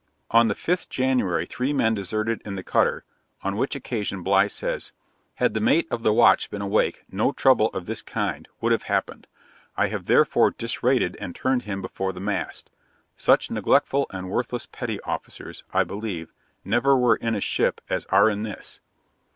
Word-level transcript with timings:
On 0.31 0.47
the 0.47 0.55
5th 0.55 0.89
January 0.89 1.45
three 1.45 1.71
men 1.73 1.93
deserted 1.93 2.41
in 2.43 2.55
the 2.55 2.63
cutter, 2.63 3.05
on 3.43 3.55
which 3.55 3.75
occasion 3.75 4.23
Bligh 4.23 4.47
says, 4.47 4.91
'Had 5.35 5.53
the 5.53 5.59
mate 5.59 5.85
of 5.91 6.01
the 6.01 6.11
watch 6.11 6.49
been 6.49 6.59
awake, 6.59 7.03
no 7.11 7.31
trouble 7.31 7.67
of 7.67 7.85
this 7.85 8.01
kind 8.01 8.47
would 8.61 8.71
have 8.71 8.81
happened. 8.89 9.27
I 9.77 9.89
have 9.89 10.05
therefore 10.07 10.49
disrated 10.53 11.17
and 11.21 11.35
turned 11.35 11.65
him 11.65 11.83
before 11.83 12.13
the 12.13 12.19
mast; 12.19 12.71
such 13.15 13.51
neglectful 13.51 14.07
and 14.09 14.31
worthless 14.31 14.65
petty 14.65 14.99
officers, 15.01 15.63
I 15.71 15.83
believe, 15.83 16.33
never 16.65 16.97
were 16.97 17.17
in 17.17 17.35
a 17.35 17.39
ship 17.39 17.79
as 17.87 18.05
are 18.07 18.27
in 18.27 18.41
this. 18.41 18.79